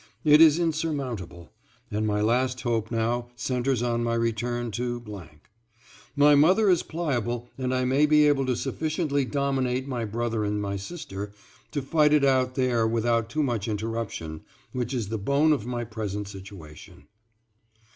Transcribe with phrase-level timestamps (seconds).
[0.23, 1.51] It is insurmountable,
[1.91, 5.23] and my last hope now centers on my return to....
[6.15, 10.59] My mother is pliable and I may be able to sufficiently dominate my brother and
[10.59, 11.33] my sister
[11.69, 14.41] to fight it out there without too much interruption,
[14.71, 17.05] which is the bone of my present situation.